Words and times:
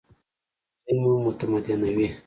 ښوونځی 0.83 0.93
مو 1.01 1.09
متمدنوي 1.23 2.07